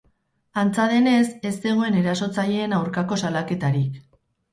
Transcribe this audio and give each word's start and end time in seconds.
Antza 0.59 0.85
denez, 0.91 1.27
ez 1.49 1.51
zegoen 1.65 1.97
erasotzaileen 1.99 2.73
aurkako 2.79 3.19
salaketarik. 3.25 4.01